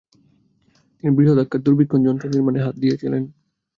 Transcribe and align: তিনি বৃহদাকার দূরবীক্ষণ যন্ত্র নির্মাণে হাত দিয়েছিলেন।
তিনি 0.95 1.09
বৃহদাকার 1.17 1.59
দূরবীক্ষণ 1.63 1.99
যন্ত্র 2.07 2.25
নির্মাণে 2.33 2.59
হাত 2.65 2.75
দিয়েছিলেন। 2.79 3.23